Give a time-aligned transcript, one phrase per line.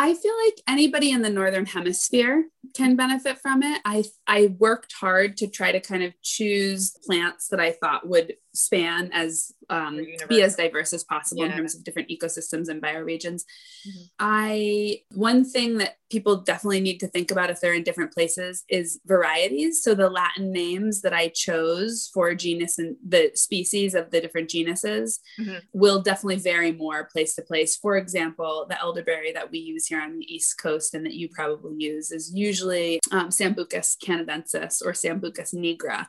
[0.00, 3.80] I feel like anybody in the northern hemisphere can benefit from it.
[3.84, 8.34] I I worked hard to try to kind of choose plants that I thought would
[8.58, 11.50] span as um, be as diverse as possible yeah.
[11.50, 13.42] in terms of different ecosystems and bioregions.
[13.86, 14.04] Mm-hmm.
[14.18, 18.64] I one thing that people definitely need to think about if they're in different places
[18.68, 19.82] is varieties.
[19.82, 24.48] So the Latin names that I chose for genus and the species of the different
[24.48, 25.58] genuses mm-hmm.
[25.74, 27.76] will definitely vary more place to place.
[27.76, 31.28] For example, the elderberry that we use here on the East Coast and that you
[31.28, 36.06] probably use is usually um, Sambucus canadensis or Sambucus nigra,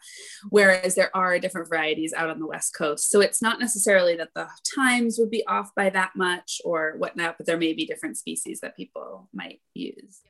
[0.49, 3.09] whereas there are different varieties out on the West Coast.
[3.09, 7.37] So it's not necessarily that the times would be off by that much or whatnot,
[7.37, 10.21] but there may be different species that people might use.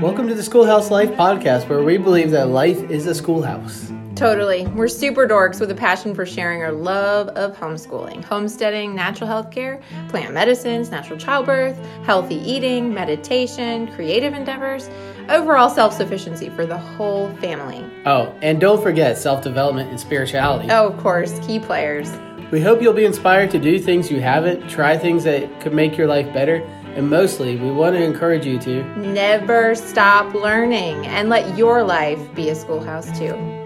[0.00, 3.92] Welcome to the Schoolhouse Life podcast, where we believe that life is a schoolhouse.
[4.14, 4.66] Totally.
[4.68, 9.50] We're super dorks with a passion for sharing our love of homeschooling, homesteading, natural health
[9.50, 14.88] care, plant medicines, natural childbirth, healthy eating, meditation, creative endeavors,
[15.28, 17.84] overall self sufficiency for the whole family.
[18.06, 20.68] Oh, and don't forget self development and spirituality.
[20.70, 22.10] Oh, of course, key players.
[22.50, 25.98] We hope you'll be inspired to do things you haven't, try things that could make
[25.98, 26.66] your life better
[26.98, 32.18] and mostly, we want to encourage you to never stop learning and let your life
[32.34, 33.57] be a schoolhouse too.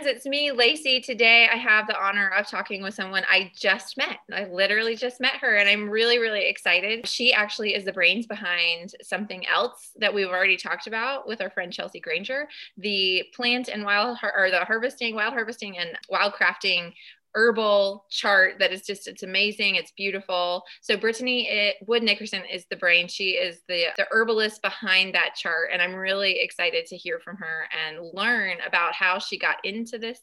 [0.00, 1.00] Friends, it's me, Lacey.
[1.00, 4.18] Today, I have the honor of talking with someone I just met.
[4.32, 7.06] I literally just met her, and I'm really, really excited.
[7.06, 11.50] She actually is the brains behind something else that we've already talked about with our
[11.50, 12.48] friend Chelsea Granger
[12.78, 16.94] the plant and wild or the harvesting, wild harvesting, and wild crafting
[17.34, 20.64] herbal chart that is just it's amazing it's beautiful.
[20.80, 23.08] So brittany it, wood nickerson is the brain.
[23.08, 27.36] She is the the herbalist behind that chart and i'm really excited to hear from
[27.36, 30.20] her and learn about how she got into this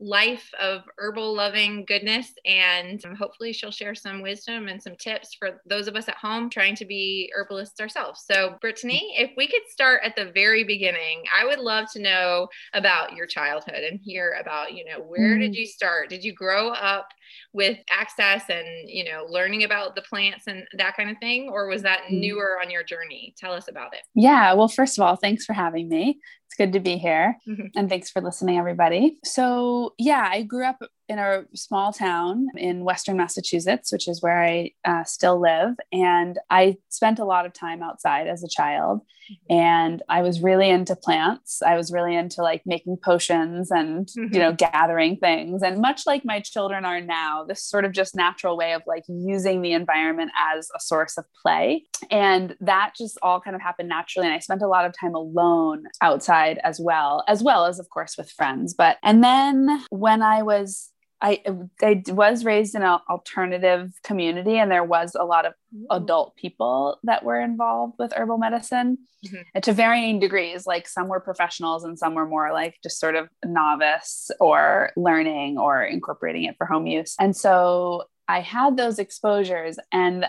[0.00, 2.32] life of herbal loving goodness.
[2.44, 6.50] And hopefully she'll share some wisdom and some tips for those of us at home
[6.50, 8.24] trying to be herbalists ourselves.
[8.30, 12.48] So brittany if we could start at the very beginning i would love to know
[12.74, 15.40] about your childhood and hear about you know where mm.
[15.40, 16.08] did you start?
[16.08, 17.08] Did you grow grow up
[17.52, 21.48] with access and you know learning about the plants and that kind of thing?
[21.50, 22.20] Or was that mm-hmm.
[22.20, 23.34] newer on your journey?
[23.36, 24.00] Tell us about it.
[24.14, 26.18] Yeah well first of all thanks for having me.
[26.46, 27.36] It's good to be here.
[27.46, 27.66] Mm-hmm.
[27.76, 29.18] and thanks for listening everybody.
[29.24, 34.42] So yeah i grew up in a small town in Western Massachusetts, which is where
[34.44, 35.74] I uh, still live.
[35.90, 39.00] And I spent a lot of time outside as a child.
[39.30, 39.54] Mm-hmm.
[39.54, 41.62] And I was really into plants.
[41.62, 44.34] I was really into like making potions and, mm-hmm.
[44.34, 45.62] you know, gathering things.
[45.62, 49.04] And much like my children are now, this sort of just natural way of like
[49.08, 51.84] using the environment as a source of play.
[52.10, 54.26] And that just all kind of happened naturally.
[54.26, 57.88] And I spent a lot of time alone outside as well, as well as, of
[57.90, 58.74] course, with friends.
[58.74, 60.90] But, and then when I was
[61.20, 61.42] I
[61.82, 65.54] I was raised in an alternative community, and there was a lot of
[65.90, 69.42] adult people that were involved with herbal medicine, mm-hmm.
[69.54, 70.66] and to varying degrees.
[70.66, 75.58] Like some were professionals, and some were more like just sort of novice or learning
[75.58, 77.14] or incorporating it for home use.
[77.18, 80.26] And so I had those exposures, and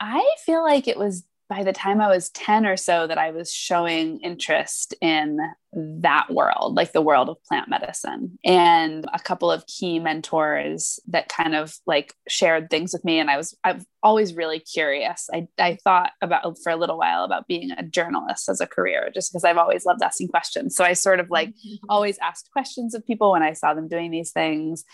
[0.00, 3.30] I feel like it was by the time I was 10 or so that I
[3.30, 5.38] was showing interest in
[5.72, 8.38] that world, like the world of plant medicine.
[8.44, 13.18] And a couple of key mentors that kind of like shared things with me.
[13.18, 15.28] And I was, I've always really curious.
[15.34, 19.10] I, I thought about for a little while about being a journalist as a career,
[19.12, 20.76] just because I've always loved asking questions.
[20.76, 21.86] So I sort of like mm-hmm.
[21.88, 24.84] always asked questions of people when I saw them doing these things.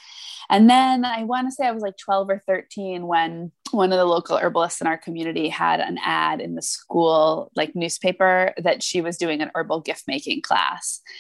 [0.51, 3.99] And then I want to say I was like 12 or 13 when one of
[3.99, 8.83] the local herbalists in our community had an ad in the school like newspaper that
[8.83, 10.72] she was doing an herbal gift making class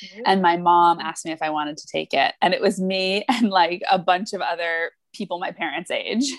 [0.04, 0.22] mm-hmm.
[0.26, 3.24] and my mom asked me if i wanted to take it and it was me
[3.28, 6.32] and like a bunch of other people my parents age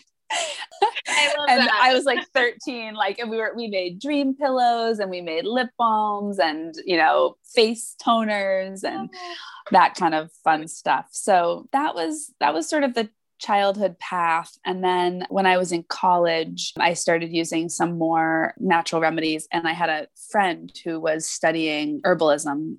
[1.07, 1.79] I and that.
[1.81, 5.45] I was like 13, like, and we were, we made dream pillows and we made
[5.45, 9.33] lip balms and, you know, face toners and oh.
[9.71, 11.07] that kind of fun stuff.
[11.11, 13.09] So that was, that was sort of the
[13.43, 14.57] childhood path.
[14.65, 19.47] And then when I was in college, I started using some more natural remedies.
[19.51, 22.77] And I had a friend who was studying herbalism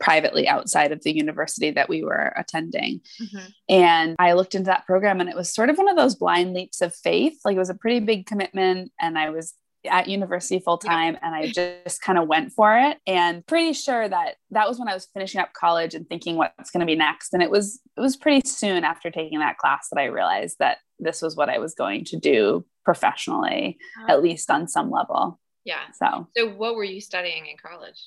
[0.00, 3.00] privately outside of the university that we were attending.
[3.20, 3.46] Mm-hmm.
[3.68, 6.54] And I looked into that program, and it was sort of one of those blind
[6.54, 7.38] leaps of faith.
[7.44, 8.92] Like it was a pretty big commitment.
[9.00, 9.54] And I was
[9.86, 11.20] at university full time yeah.
[11.22, 14.88] and I just kind of went for it and pretty sure that that was when
[14.88, 17.80] I was finishing up college and thinking what's going to be next and it was
[17.96, 21.48] it was pretty soon after taking that class that I realized that this was what
[21.48, 24.12] I was going to do professionally uh-huh.
[24.12, 25.38] at least on some level.
[25.64, 25.82] Yeah.
[25.94, 28.00] So So what were you studying in college?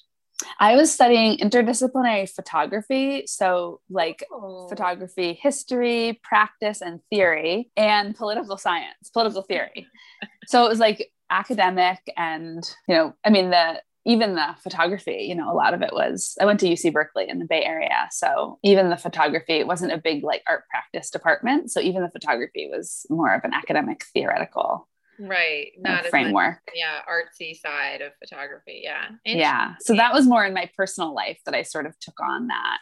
[0.59, 3.23] I was studying interdisciplinary photography.
[3.27, 4.68] So, like oh.
[4.69, 9.88] photography, history, practice, and theory, and political science, political theory.
[10.47, 15.36] so, it was like academic and, you know, I mean, the, even the photography, you
[15.36, 18.07] know, a lot of it was, I went to UC Berkeley in the Bay Area.
[18.12, 21.72] So even the photography, it wasn't a big like art practice department.
[21.72, 24.88] So even the photography was more of an academic theoretical
[25.19, 30.25] right uh, not framework much, yeah artsy side of photography yeah yeah so that was
[30.25, 32.80] more in my personal life that i sort of took on that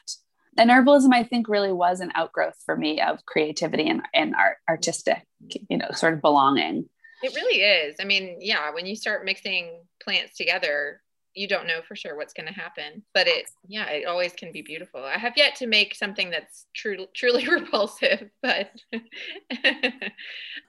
[0.58, 4.58] and herbalism i think really was an outgrowth for me of creativity and, and art
[4.70, 5.26] artistic
[5.70, 6.88] you know sort of belonging
[7.24, 7.96] it really is.
[8.00, 11.02] I mean yeah when you start mixing plants together
[11.36, 14.52] you don't know for sure what's going to happen but it yeah it always can
[14.52, 15.04] be beautiful.
[15.04, 18.72] I have yet to make something that's true, truly repulsive but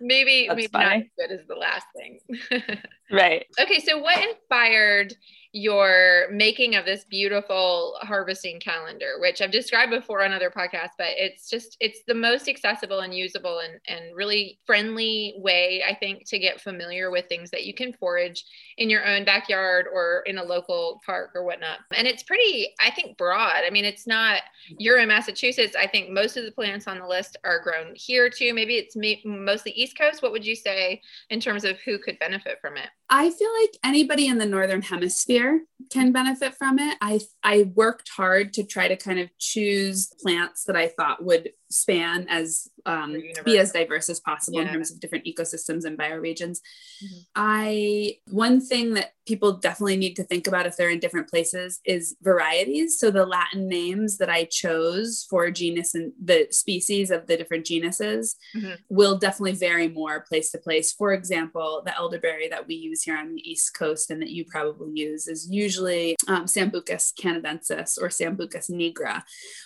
[0.01, 0.85] maybe that's maybe funny.
[0.85, 2.21] not as good as the last thing.
[3.13, 3.47] Right.
[3.61, 5.15] Okay so what inspired
[5.53, 11.09] your making of this beautiful harvesting calendar, which I've described before on other podcasts, but
[11.17, 16.29] it's just, it's the most accessible and usable and, and really friendly way, I think,
[16.29, 18.45] to get familiar with things that you can forage
[18.79, 21.79] in your own backyard or in a local park or whatnot.
[21.97, 23.63] And it's pretty, I think, broad.
[23.67, 24.43] I mean, it's not,
[24.79, 25.75] you're in Massachusetts.
[25.77, 28.55] I think most of the plants on the list are grown here too.
[28.55, 30.23] Maybe it's mostly East Coast.
[30.23, 31.01] What would you say
[31.31, 32.89] in terms of who could benefit from it?
[33.13, 36.13] I feel like anybody in the Northern Hemisphere can mm-hmm.
[36.13, 36.97] benefit from it.
[37.01, 41.51] I I worked hard to try to kind of choose plants that I thought would
[41.71, 44.67] span as um, be as diverse as possible yeah.
[44.67, 46.59] in terms of different ecosystems and bioregions.
[47.03, 47.19] Mm-hmm.
[47.37, 51.81] I one thing that people definitely need to think about if they're in different places
[51.85, 52.99] is varieties.
[52.99, 57.65] So the Latin names that I chose for genus and the species of the different
[57.65, 58.73] genuses mm-hmm.
[58.89, 60.93] will definitely vary more place to place.
[60.93, 64.45] For example, the elderberry that we use here on the East Coast and that you
[64.47, 69.23] probably use is usually um, Sambucus canadensis or Sambucus nigra,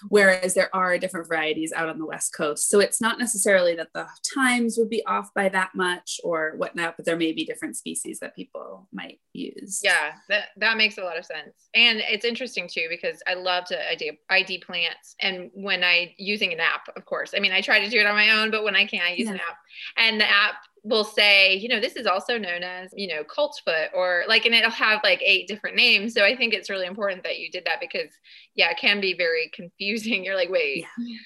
[0.09, 2.69] whereas there are different varieties out on the West Coast.
[2.69, 6.97] So it's not necessarily that the times would be off by that much or whatnot,
[6.97, 9.81] but there may be different species that people might use.
[9.83, 11.69] Yeah, that, that makes a lot of sense.
[11.75, 15.17] And it's interesting too, because I love to ID, ID plants.
[15.21, 18.07] And when I using an app, of course, I mean, I try to do it
[18.07, 19.35] on my own, but when I can, I use yeah.
[19.35, 19.59] an app.
[19.97, 23.89] And the app will say, you know, this is also known as, you know, coltsfoot
[23.95, 26.13] or like, and it'll have like eight different names.
[26.13, 28.11] So I think it's really important that you did that because,
[28.55, 30.25] yeah, it can be very confusing.
[30.25, 30.85] You're like, wait,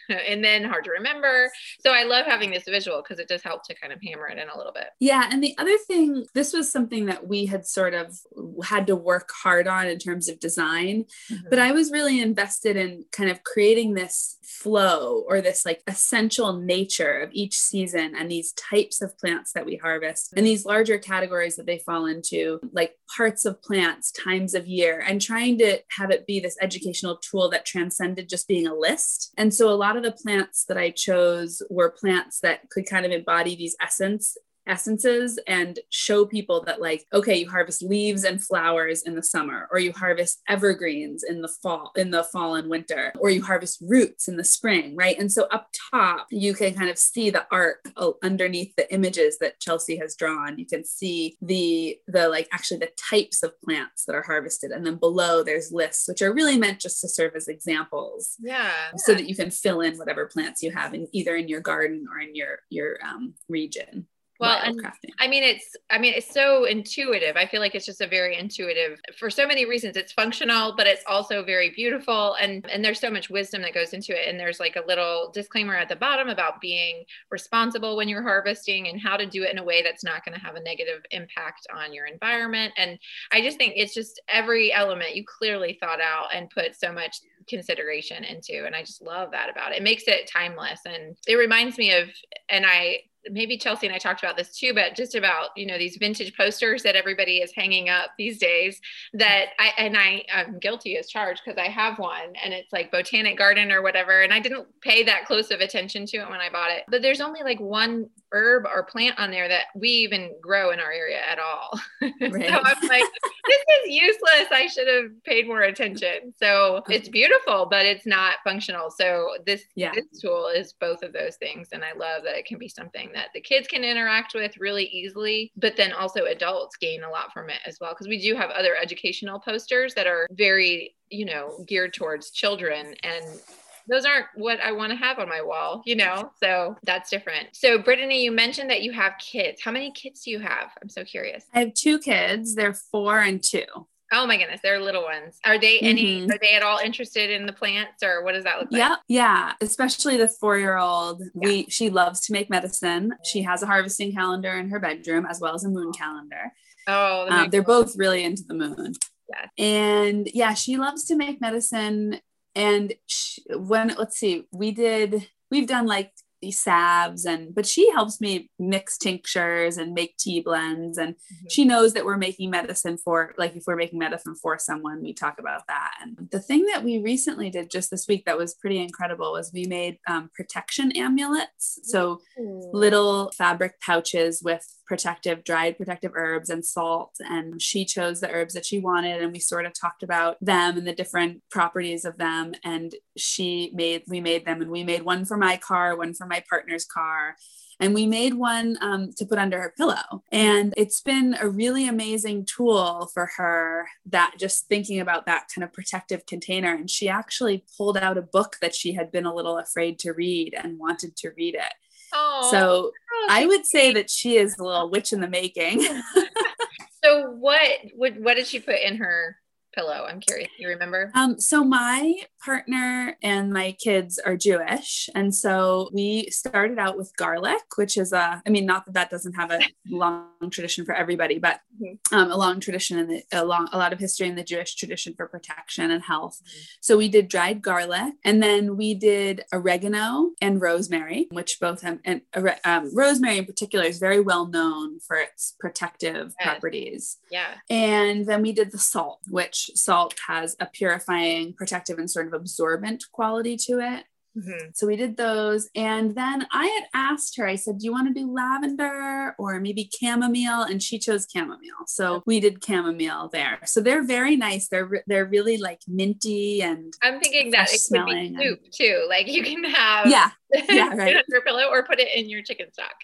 [0.08, 0.18] yeah.
[0.28, 1.50] and then hard to remember.
[1.80, 4.38] So I love having this visual because it does help to kind of hammer it
[4.38, 4.90] in a little bit.
[5.00, 5.28] Yeah.
[5.30, 8.16] And the other thing, this was something that we had sort of
[8.62, 11.48] had to work hard on in terms of design, mm-hmm.
[11.48, 16.54] but I was really invested in kind of creating this flow or this like essential
[16.54, 20.64] nature of each season and these types of plants plants that we harvest and these
[20.64, 25.58] larger categories that they fall into, like parts of plants, times of year, and trying
[25.58, 29.32] to have it be this educational tool that transcended just being a list.
[29.36, 33.06] And so a lot of the plants that I chose were plants that could kind
[33.06, 34.36] of embody these essence
[34.68, 39.68] essences and show people that like okay you harvest leaves and flowers in the summer
[39.72, 43.82] or you harvest evergreens in the fall in the fall and winter or you harvest
[43.86, 45.18] roots in the spring right?
[45.18, 47.90] And so up top you can kind of see the arc
[48.22, 50.58] underneath the images that Chelsea has drawn.
[50.58, 54.70] You can see the the like actually the types of plants that are harvested.
[54.70, 58.72] And then below there's lists which are really meant just to serve as examples yeah.
[58.96, 62.06] so that you can fill in whatever plants you have in either in your garden
[62.12, 64.06] or in your your um, region
[64.38, 64.80] well and
[65.18, 67.36] i mean it's i mean it's so intuitive.
[67.36, 70.86] I feel like it's just a very intuitive for so many reasons it's functional but
[70.86, 74.38] it's also very beautiful and and there's so much wisdom that goes into it and
[74.38, 79.00] there's like a little disclaimer at the bottom about being responsible when you're harvesting and
[79.00, 81.66] how to do it in a way that's not going to have a negative impact
[81.74, 82.98] on your environment and
[83.32, 87.20] i just think it's just every element you clearly thought out and put so much
[87.48, 89.78] consideration into and i just love that about it.
[89.78, 92.08] It makes it timeless and it reminds me of
[92.48, 95.78] and i maybe Chelsea and I talked about this too, but just about, you know,
[95.78, 98.80] these vintage posters that everybody is hanging up these days
[99.14, 102.90] that I, and I, I'm guilty as charged because I have one and it's like
[102.90, 104.22] Botanic Garden or whatever.
[104.22, 107.02] And I didn't pay that close of attention to it when I bought it, but
[107.02, 110.92] there's only like one herb or plant on there that we even grow in our
[110.92, 111.78] area at all.
[112.20, 112.48] Right.
[112.48, 113.04] so I'm like,
[113.46, 114.48] this is useless.
[114.50, 116.32] I should have paid more attention.
[116.36, 118.90] So it's beautiful, but it's not functional.
[118.90, 119.92] So this, yeah.
[119.94, 121.68] this tool is both of those things.
[121.72, 124.84] And I love that it can be something that the kids can interact with really
[124.86, 127.92] easily, but then also adults gain a lot from it as well.
[127.92, 132.94] Because we do have other educational posters that are very, you know, geared towards children
[133.02, 133.40] and
[133.88, 136.30] those aren't what I want to have on my wall, you know?
[136.42, 137.48] So that's different.
[137.52, 139.62] So, Brittany, you mentioned that you have kids.
[139.62, 140.70] How many kids do you have?
[140.80, 141.44] I'm so curious.
[141.54, 143.64] I have two kids, they're four and two.
[144.10, 145.38] Oh my goodness, they're little ones.
[145.44, 146.30] Are they any mm-hmm.
[146.30, 148.78] are they at all interested in the plants or what does that look like?
[148.78, 149.52] Yeah, yeah.
[149.60, 151.20] Especially the four-year-old.
[151.20, 151.26] Yeah.
[151.34, 153.12] We she loves to make medicine.
[153.22, 156.52] She has a harvesting calendar in her bedroom as well as a moon calendar.
[156.86, 158.94] Oh, um, they're both really into the moon.
[159.28, 159.62] Yeah.
[159.62, 162.20] And yeah, she loves to make medicine.
[162.58, 167.90] And she, when, let's see, we did, we've done like these salves and but she
[167.90, 171.46] helps me mix tinctures and make tea blends and mm-hmm.
[171.50, 175.12] she knows that we're making medicine for like if we're making medicine for someone we
[175.12, 178.54] talk about that and the thing that we recently did just this week that was
[178.54, 182.70] pretty incredible was we made um, protection amulets so Ooh.
[182.72, 188.54] little fabric pouches with protective dried protective herbs and salt and she chose the herbs
[188.54, 192.16] that she wanted and we sort of talked about them and the different properties of
[192.16, 196.14] them and she made we made them and we made one for my car one
[196.14, 197.36] for my partner's car
[197.80, 200.24] and we made one um, to put under her pillow.
[200.32, 205.62] And it's been a really amazing tool for her that just thinking about that kind
[205.62, 206.74] of protective container.
[206.74, 210.12] And she actually pulled out a book that she had been a little afraid to
[210.12, 211.72] read and wanted to read it.
[212.12, 215.28] Oh, so oh, oh I would say that she is a little witch in the
[215.28, 215.80] making.
[217.04, 217.60] so what
[217.94, 219.36] would what did she put in her
[219.78, 220.06] pillow?
[220.08, 220.48] I'm curious.
[220.58, 221.12] You remember?
[221.14, 227.16] Um, so my partner and my kids are Jewish, and so we started out with
[227.16, 228.42] garlic, which is a.
[228.46, 232.14] I mean, not that that doesn't have a long tradition for everybody, but mm-hmm.
[232.14, 235.14] um, a long tradition and a long a lot of history in the Jewish tradition
[235.14, 236.40] for protection and health.
[236.42, 236.62] Mm-hmm.
[236.80, 241.98] So we did dried garlic, and then we did oregano and rosemary, which both have
[242.04, 242.22] and
[242.64, 247.18] um, rosemary in particular is very well known for its protective properties.
[247.30, 252.26] Yeah, and then we did the salt, which salt has a purifying, protective, and sort
[252.26, 254.04] of absorbent quality to it.
[254.38, 254.68] Mm-hmm.
[254.74, 255.68] So we did those.
[255.74, 259.60] And then I had asked her, I said, Do you want to do lavender or
[259.60, 260.62] maybe chamomile?
[260.62, 261.86] And she chose chamomile.
[261.86, 263.58] So we did chamomile there.
[263.64, 264.68] So they're very nice.
[264.68, 269.06] They're they're really like minty and I'm thinking that it could be soup and, too.
[269.08, 270.30] Like you can have yeah,
[270.68, 271.16] yeah, right.
[271.28, 272.94] your pillow or put it in your chicken stock.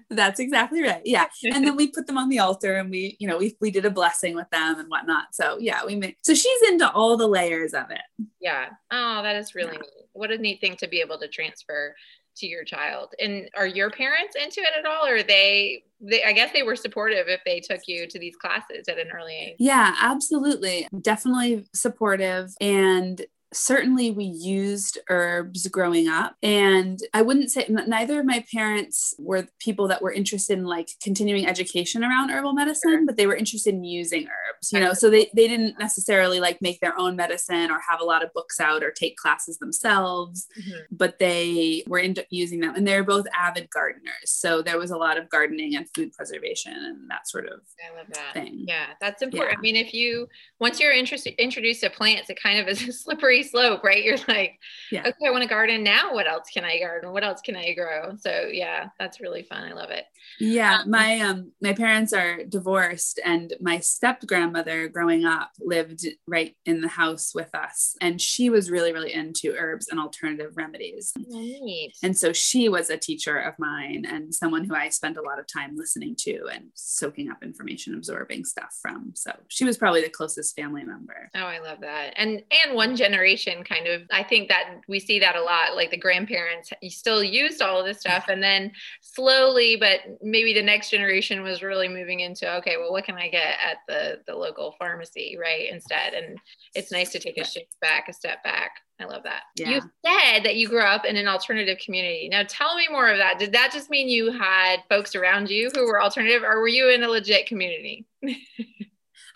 [0.10, 1.02] That's exactly right.
[1.04, 1.26] Yeah.
[1.44, 3.84] And then we put them on the altar and we, you know, we we did
[3.84, 5.26] a blessing with them and whatnot.
[5.32, 8.26] So yeah, we made so she's into all the layers of it.
[8.40, 8.66] Yeah.
[8.90, 9.80] Oh, that is really yeah.
[9.80, 9.90] neat.
[10.12, 11.94] What a neat thing to be able to transfer
[12.36, 13.14] to your child.
[13.20, 15.06] And are your parents into it at all?
[15.06, 18.88] Or they they I guess they were supportive if they took you to these classes
[18.88, 19.56] at an early age.
[19.58, 20.88] Yeah, absolutely.
[21.00, 22.54] Definitely supportive.
[22.60, 23.24] And
[23.56, 29.48] certainly we used herbs growing up and i wouldn't say neither of my parents were
[29.58, 33.74] people that were interested in like continuing education around herbal medicine but they were interested
[33.74, 37.70] in using herbs you know so they, they didn't necessarily like make their own medicine
[37.70, 40.80] or have a lot of books out or take classes themselves mm-hmm.
[40.90, 44.96] but they were into using them and they're both avid gardeners so there was a
[44.96, 48.34] lot of gardening and food preservation and that sort of I love that.
[48.34, 49.58] thing yeah that's important yeah.
[49.58, 50.28] i mean if you
[50.60, 54.02] once you're interested introduced to plants it kind of is a slippery slope, right?
[54.02, 54.58] You're like,
[54.90, 55.00] yeah.
[55.00, 56.14] okay, I want to garden now.
[56.14, 57.12] What else can I garden?
[57.12, 58.16] What else can I grow?
[58.18, 59.64] So yeah, that's really fun.
[59.64, 60.04] I love it.
[60.38, 66.06] Yeah, um, my um my parents are divorced, and my step grandmother growing up lived
[66.26, 70.52] right in the house with us, and she was really really into herbs and alternative
[70.56, 71.12] remedies.
[71.16, 71.92] Neat.
[72.02, 75.38] And so she was a teacher of mine and someone who I spent a lot
[75.38, 79.12] of time listening to and soaking up information, absorbing stuff from.
[79.14, 81.30] So she was probably the closest family member.
[81.34, 82.14] Oh, I love that.
[82.16, 85.74] And and one generation generation kind of i think that we see that a lot
[85.74, 90.62] like the grandparents still used all of this stuff and then slowly but maybe the
[90.62, 94.34] next generation was really moving into okay well what can i get at the the
[94.34, 96.38] local pharmacy right instead and
[96.74, 99.42] it's nice to take a shift back a step back I love that.
[99.56, 99.68] Yeah.
[99.68, 102.30] You said that you grew up in an alternative community.
[102.30, 103.38] Now tell me more of that.
[103.38, 106.88] Did that just mean you had folks around you who were alternative or were you
[106.88, 108.06] in a legit community?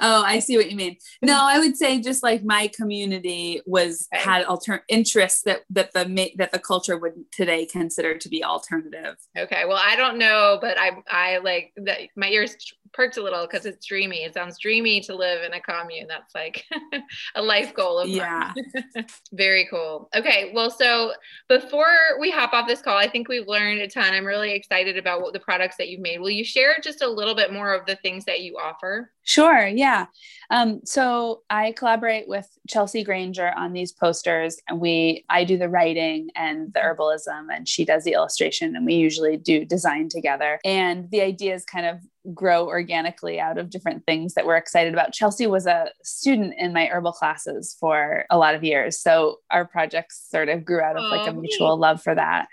[0.01, 0.97] Oh, I see what you mean.
[1.23, 4.23] No, I would say just like my community was okay.
[4.23, 9.17] had alter interests that that the that the culture would today consider to be alternative.
[9.37, 12.57] Okay, well, I don't know, but I I like that my ears
[12.93, 14.25] perked a little because it's dreamy.
[14.25, 16.07] It sounds dreamy to live in a commune.
[16.09, 16.65] That's like
[17.35, 18.53] a life goal of yeah.
[19.33, 20.09] Very cool.
[20.15, 21.13] Okay, well, so
[21.49, 24.13] before we hop off this call, I think we've learned a ton.
[24.13, 26.21] I'm really excited about what the products that you've made.
[26.21, 29.11] Will you share just a little bit more of the things that you offer?
[29.25, 29.67] Sure.
[29.67, 30.07] Yeah.
[30.51, 35.69] Um, so I collaborate with Chelsea Granger on these posters, and we I do the
[35.69, 40.59] writing and the herbalism, and she does the illustration, and we usually do design together.
[40.65, 42.01] And the ideas kind of
[42.35, 45.13] grow organically out of different things that we're excited about.
[45.13, 49.65] Chelsea was a student in my herbal classes for a lot of years, so our
[49.65, 52.49] projects sort of grew out of like a mutual love for that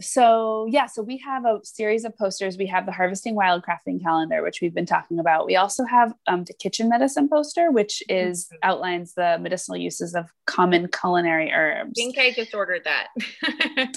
[0.00, 2.56] so yeah so we have a series of posters.
[2.56, 5.46] We have the harvesting wildcrafting calendar which we've been talking about.
[5.46, 8.56] We also have um, the kitchen medicine poster which is mm-hmm.
[8.62, 11.92] outlines the medicinal uses of common culinary herbs.
[11.96, 13.08] I think i just ordered that.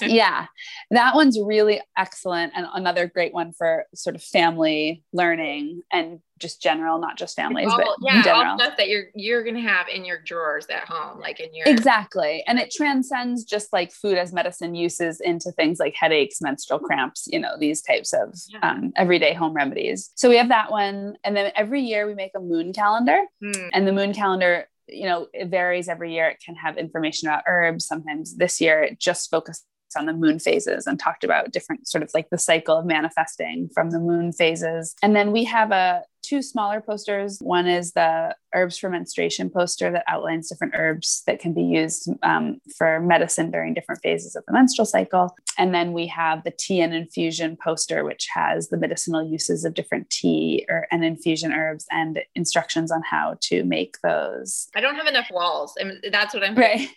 [0.02, 0.46] Yeah
[0.90, 6.60] that one's really excellent and another great one for sort of family learning and just
[6.60, 8.52] general, not just families, all, but yeah, general.
[8.52, 11.66] all stuff that you're you're gonna have in your drawers at home, like in your
[11.68, 16.80] exactly, and it transcends just like food as medicine uses into things like headaches, menstrual
[16.80, 18.58] cramps, you know, these types of yeah.
[18.68, 20.10] um, everyday home remedies.
[20.16, 23.68] So we have that one, and then every year we make a moon calendar, mm.
[23.72, 26.28] and the moon calendar you know, it varies every year.
[26.28, 27.86] It can have information about herbs.
[27.86, 29.64] Sometimes this year it just focused
[29.96, 33.68] on the moon phases and talked about different sort of like the cycle of manifesting
[33.74, 34.94] from the moon phases.
[35.02, 37.38] And then we have a two smaller posters.
[37.40, 42.08] One is the herbs for menstruation poster that outlines different herbs that can be used
[42.22, 45.36] um, for medicine during different phases of the menstrual cycle.
[45.58, 49.74] And then we have the tea and infusion poster, which has the medicinal uses of
[49.74, 54.68] different tea or and infusion herbs and instructions on how to make those.
[54.74, 56.88] I don't have enough walls, and that's what I'm right.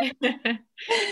[0.00, 0.12] and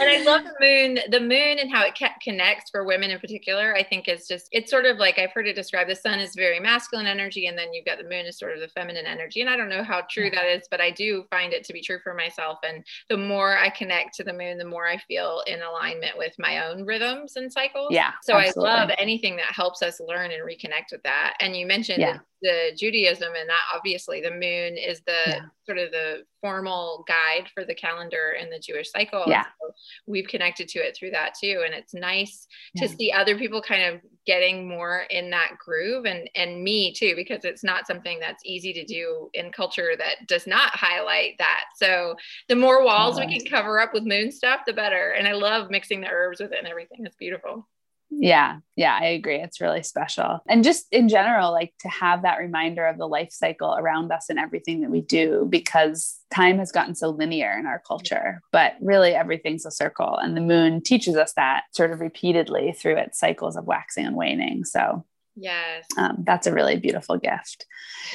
[0.00, 3.74] I love the moon, the moon and how it connects for women in particular.
[3.74, 5.90] I think is just it's sort of like I've heard it described.
[5.90, 8.60] The sun is very masculine energy, and then you've got the moon is sort of
[8.60, 9.40] the feminine energy.
[9.40, 11.80] And I don't know how true that is, but I do find it to be
[11.80, 12.58] true for myself.
[12.66, 16.34] And the more I connect to the moon, the more I feel in alignment with
[16.38, 17.88] my own rhythms and cycles.
[17.90, 18.12] Yeah.
[18.22, 18.70] So absolutely.
[18.70, 21.34] I love anything that helps us learn and reconnect with that.
[21.40, 25.40] And you mentioned yeah the Judaism, and that obviously the moon is the yeah.
[25.64, 29.24] sort of the formal guide for the calendar in the Jewish cycle.
[29.26, 29.44] Yeah.
[29.44, 29.74] So
[30.06, 31.62] we've connected to it through that too.
[31.64, 32.86] And it's nice yeah.
[32.86, 37.14] to see other people kind of getting more in that groove and and me too,
[37.16, 41.64] because it's not something that's easy to do in culture that does not highlight that.
[41.76, 42.16] So
[42.48, 45.10] the more walls we can cover up with moon stuff, the better.
[45.10, 47.04] And I love mixing the herbs with it and everything.
[47.04, 47.68] It's beautiful.
[48.18, 49.40] Yeah, yeah, I agree.
[49.40, 50.40] It's really special.
[50.48, 54.26] And just in general, like to have that reminder of the life cycle around us
[54.28, 58.74] and everything that we do, because time has gotten so linear in our culture, but
[58.80, 60.16] really everything's a circle.
[60.16, 64.16] And the moon teaches us that sort of repeatedly through its cycles of waxing and
[64.16, 64.64] waning.
[64.64, 65.04] So
[65.36, 65.86] Yes.
[65.98, 67.66] Um, that's a really beautiful gift.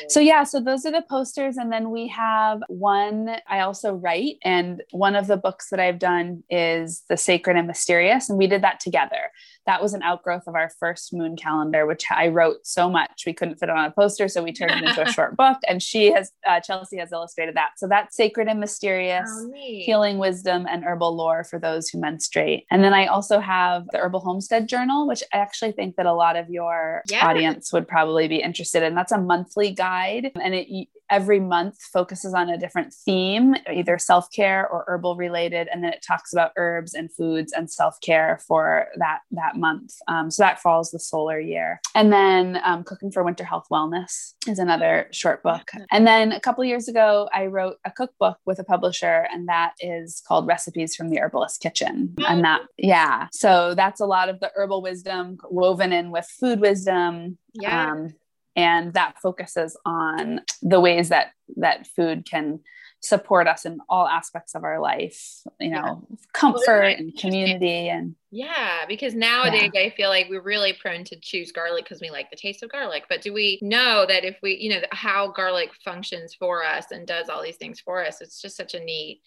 [0.07, 1.57] So, yeah, so those are the posters.
[1.57, 4.35] And then we have one I also write.
[4.43, 8.29] And one of the books that I've done is The Sacred and Mysterious.
[8.29, 9.31] And we did that together.
[9.69, 13.33] That was an outgrowth of our first moon calendar, which I wrote so much we
[13.33, 14.27] couldn't fit it on a poster.
[14.27, 15.57] So we turned it into a short book.
[15.67, 17.73] And she has, uh, Chelsea has illustrated that.
[17.77, 22.65] So that's Sacred and Mysterious, oh, Healing Wisdom, and Herbal Lore for those who menstruate.
[22.71, 26.13] And then I also have the Herbal Homestead Journal, which I actually think that a
[26.13, 27.27] lot of your yeah.
[27.27, 28.95] audience would probably be interested in.
[28.95, 34.67] That's a monthly guide and it every month focuses on a different theme, either self-care
[34.67, 39.19] or herbal related, and then it talks about herbs and foods and self-care for that
[39.31, 39.93] that month.
[40.07, 41.79] Um, so that follows the solar year.
[41.95, 45.71] And then um, Cooking for Winter Health Wellness is another short book.
[45.91, 49.73] And then a couple years ago, I wrote a cookbook with a publisher, and that
[49.79, 52.15] is called Recipes from the Herbalist Kitchen.
[52.27, 56.59] And that, yeah, so that's a lot of the herbal wisdom woven in with food
[56.59, 57.37] wisdom.
[57.53, 57.91] Yeah.
[57.91, 58.13] Um,
[58.59, 62.59] and that focuses on the ways that that food can
[63.01, 66.17] support us in all aspects of our life you know yeah.
[66.33, 69.83] comfort and community and yeah because nowadays yeah.
[69.83, 72.69] i feel like we're really prone to choose garlic because we like the taste of
[72.69, 76.91] garlic but do we know that if we you know how garlic functions for us
[76.91, 79.21] and does all these things for us it's just such a neat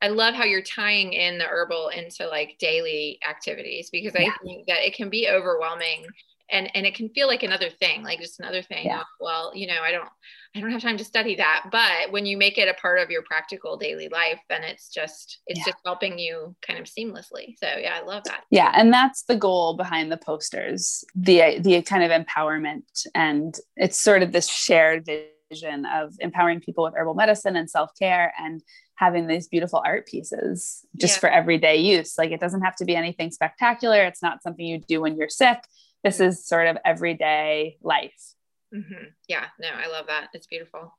[0.00, 4.68] I love how you're tying in the herbal into like daily activities because I think
[4.68, 6.06] that it can be overwhelming
[6.50, 9.02] and and it can feel like another thing like just another thing yeah.
[9.20, 10.08] well you know i don't
[10.54, 13.10] i don't have time to study that but when you make it a part of
[13.10, 15.66] your practical daily life then it's just it's yeah.
[15.66, 19.36] just helping you kind of seamlessly so yeah i love that yeah and that's the
[19.36, 25.06] goal behind the posters the the kind of empowerment and it's sort of this shared
[25.50, 28.62] vision of empowering people with herbal medicine and self-care and
[28.96, 31.20] having these beautiful art pieces just yeah.
[31.20, 34.80] for everyday use like it doesn't have to be anything spectacular it's not something you
[34.88, 35.58] do when you're sick
[36.04, 38.34] this is sort of everyday life.
[38.74, 39.04] Mm-hmm.
[39.28, 40.28] Yeah, no, I love that.
[40.34, 40.92] It's beautiful.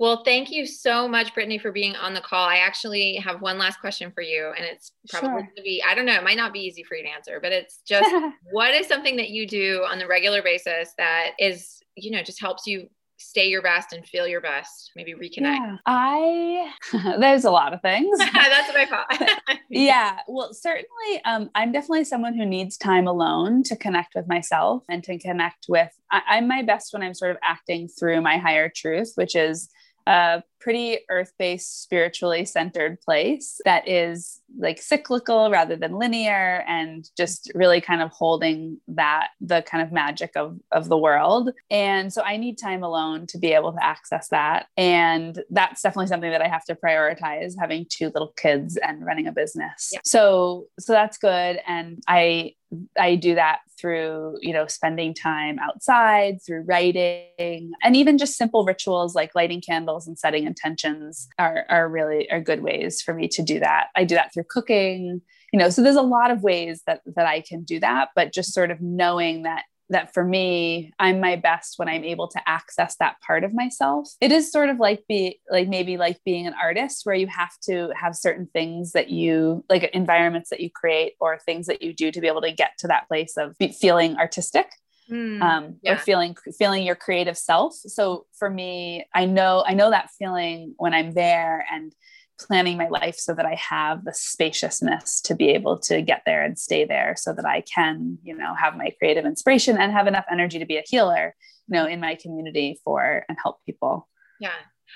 [0.00, 2.48] Well, thank you so much, Brittany, for being on the call.
[2.48, 5.52] I actually have one last question for you, and it's probably sure.
[5.56, 7.52] to be I don't know, it might not be easy for you to answer, but
[7.52, 8.12] it's just
[8.50, 12.40] what is something that you do on the regular basis that is, you know, just
[12.40, 14.90] helps you stay your best and feel your best.
[14.96, 15.56] Maybe reconnect.
[15.58, 16.72] Yeah, i
[17.18, 18.18] there's a lot of things.
[18.34, 19.58] That's what i thought.
[19.70, 20.20] Yeah.
[20.28, 25.02] Well certainly um, i'm definitely someone who needs time alone to connect with myself and
[25.04, 28.70] to connect with I, i'm my best when i'm sort of acting through my higher
[28.74, 29.68] truth which is
[30.06, 37.52] a pretty earth-based spiritually centered place that is like cyclical rather than linear and just
[37.54, 41.50] really kind of holding that the kind of magic of of the world.
[41.70, 44.66] And so i need time alone to be able to access that.
[44.78, 49.26] And that's definitely something that i have to prioritize having two little kids and running
[49.26, 49.90] a business.
[49.92, 50.00] Yeah.
[50.04, 51.60] so so that's good.
[51.66, 52.54] And i
[52.98, 58.64] I do that through, you know, spending time outside, through writing, and even just simple
[58.64, 63.28] rituals like lighting candles and setting intentions are, are really are good ways for me
[63.28, 63.88] to do that.
[63.96, 65.20] I do that through cooking,
[65.52, 68.32] you know, so there's a lot of ways that that I can do that, but
[68.32, 72.40] just sort of knowing that that for me i'm my best when i'm able to
[72.46, 76.46] access that part of myself it is sort of like be like maybe like being
[76.46, 80.70] an artist where you have to have certain things that you like environments that you
[80.70, 83.54] create or things that you do to be able to get to that place of
[83.78, 84.70] feeling artistic
[85.10, 85.92] Mm, um, yeah.
[85.92, 90.72] or feeling feeling your creative self so for me i know i know that feeling
[90.78, 91.94] when i'm there and
[92.38, 96.42] planning my life so that I have the spaciousness to be able to get there
[96.42, 100.06] and stay there so that I can, you know, have my creative inspiration and have
[100.06, 101.34] enough energy to be a healer,
[101.68, 104.08] you know, in my community for and help people.
[104.40, 104.50] Yeah.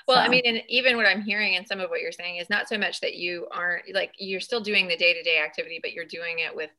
[0.07, 0.21] Well, so.
[0.21, 2.67] I mean, and even what I'm hearing and some of what you're saying is not
[2.67, 5.93] so much that you aren't like you're still doing the day to day activity, but
[5.93, 6.69] you're doing it with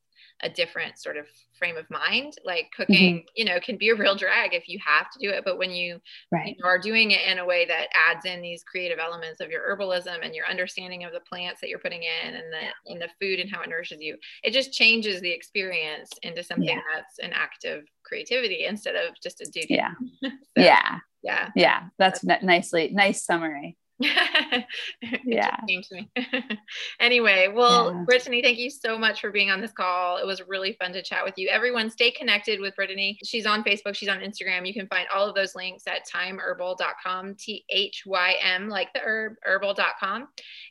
[0.43, 1.25] a different sort of
[1.57, 2.33] frame of mind.
[2.45, 3.25] Like cooking mm-hmm.
[3.35, 5.71] you know can be a real drag if you have to do it but when
[5.71, 5.99] you,
[6.31, 6.55] right.
[6.57, 9.61] you are doing it in a way that adds in these creative elements of your
[9.61, 13.09] herbalism and your understanding of the plants that you're putting in and the and the
[13.19, 16.79] food and how it nourishes you it just changes the experience into something yeah.
[16.93, 19.75] that's an active creativity instead of just a duty.
[19.75, 19.93] Yeah.
[20.57, 20.97] So, yeah.
[21.23, 21.49] yeah.
[21.55, 21.83] Yeah.
[21.97, 23.77] That's, that's nicely nice summary
[25.25, 25.55] yeah.
[25.67, 26.11] Came to me.
[26.99, 28.03] anyway, well, yeah.
[28.05, 30.17] Brittany, thank you so much for being on this call.
[30.17, 31.49] It was really fun to chat with you.
[31.49, 33.17] Everyone, stay connected with Brittany.
[33.23, 34.67] She's on Facebook, she's on Instagram.
[34.67, 39.01] You can find all of those links at thymeherbal.com, T H Y M, like the
[39.03, 40.27] herb, herbal.com.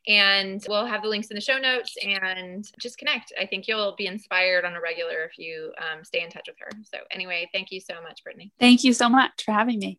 [0.08, 3.32] And we'll have the links in the show notes and just connect.
[3.40, 6.56] I think you'll be inspired on a regular if you um, stay in touch with
[6.58, 6.70] her.
[6.84, 8.52] So, anyway, thank you so much, Brittany.
[8.58, 9.98] Thank you so much for having me.